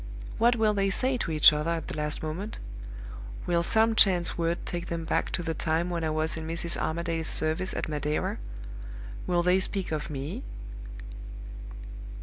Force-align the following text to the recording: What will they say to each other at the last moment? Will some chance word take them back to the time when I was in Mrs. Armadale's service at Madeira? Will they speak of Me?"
What 0.39 0.55
will 0.55 0.73
they 0.73 0.89
say 0.89 1.15
to 1.17 1.29
each 1.29 1.53
other 1.53 1.69
at 1.69 1.87
the 1.87 1.95
last 1.95 2.23
moment? 2.23 2.57
Will 3.45 3.61
some 3.61 3.93
chance 3.93 4.35
word 4.35 4.57
take 4.65 4.87
them 4.87 5.05
back 5.05 5.29
to 5.33 5.43
the 5.43 5.53
time 5.53 5.91
when 5.91 6.03
I 6.03 6.09
was 6.09 6.35
in 6.35 6.47
Mrs. 6.47 6.75
Armadale's 6.75 7.27
service 7.27 7.71
at 7.75 7.87
Madeira? 7.87 8.39
Will 9.27 9.43
they 9.43 9.59
speak 9.59 9.91
of 9.91 10.09
Me?" 10.09 10.41